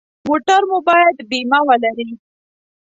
موټر 0.27 0.61
مو 0.69 0.77
باید 0.87 1.15
بیمه 1.29 1.59
ولري. 1.67 2.09